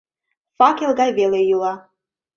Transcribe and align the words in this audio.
Факел 0.57 0.91
гай 0.99 1.09
веле 1.17 1.39
йӱла. 1.49 1.73